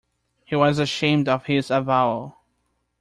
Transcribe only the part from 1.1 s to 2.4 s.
of this avowal.